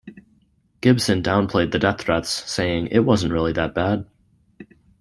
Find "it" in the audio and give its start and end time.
2.87-3.01